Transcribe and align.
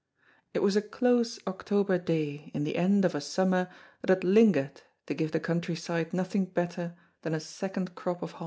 It 0.55 0.63
was 0.63 0.75
a 0.75 0.81
close 0.81 1.37
October 1.45 1.99
day 1.99 2.49
in 2.55 2.63
the 2.63 2.75
end 2.75 3.05
of 3.05 3.13
a 3.13 3.21
summer 3.21 3.69
that 4.01 4.09
had 4.09 4.23
lingered 4.23 4.81
to 5.05 5.13
give 5.13 5.31
the 5.31 5.39
countryside 5.39 6.11
nothing 6.11 6.45
better 6.45 6.95
than 7.21 7.35
a 7.35 7.39
second 7.39 7.93
crop 7.93 8.23
of 8.23 8.31
haws. 8.31 8.39